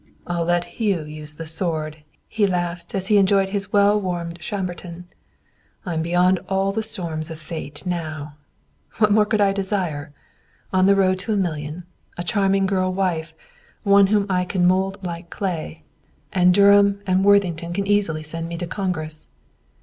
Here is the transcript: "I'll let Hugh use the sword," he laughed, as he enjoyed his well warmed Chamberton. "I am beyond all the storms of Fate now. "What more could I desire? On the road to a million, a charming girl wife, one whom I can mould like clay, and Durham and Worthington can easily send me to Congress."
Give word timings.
"I'll 0.25 0.45
let 0.45 0.65
Hugh 0.81 1.03
use 1.03 1.35
the 1.35 1.45
sword," 1.45 2.01
he 2.27 2.47
laughed, 2.47 2.95
as 2.95 3.05
he 3.09 3.17
enjoyed 3.19 3.49
his 3.49 3.71
well 3.71 4.01
warmed 4.01 4.39
Chamberton. 4.39 5.05
"I 5.85 5.93
am 5.93 6.01
beyond 6.01 6.39
all 6.49 6.71
the 6.71 6.81
storms 6.81 7.29
of 7.29 7.37
Fate 7.37 7.85
now. 7.85 8.33
"What 8.97 9.11
more 9.11 9.27
could 9.27 9.41
I 9.41 9.51
desire? 9.53 10.11
On 10.73 10.87
the 10.87 10.95
road 10.95 11.19
to 11.19 11.33
a 11.33 11.37
million, 11.37 11.83
a 12.17 12.23
charming 12.23 12.65
girl 12.65 12.91
wife, 12.91 13.35
one 13.83 14.07
whom 14.07 14.25
I 14.27 14.43
can 14.43 14.65
mould 14.65 14.97
like 15.03 15.29
clay, 15.29 15.83
and 16.33 16.51
Durham 16.51 17.01
and 17.05 17.23
Worthington 17.23 17.71
can 17.73 17.85
easily 17.85 18.23
send 18.23 18.49
me 18.49 18.57
to 18.57 18.65
Congress." 18.65 19.27